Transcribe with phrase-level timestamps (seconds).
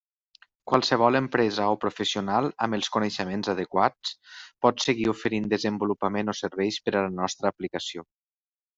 [0.69, 4.15] Qualsevol empresa o professional, amb els coneixements adequats,
[4.67, 8.13] pot seguir oferint desenvolupament o serveis per a la nostra aplicació.